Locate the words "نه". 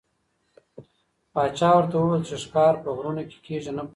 3.71-3.73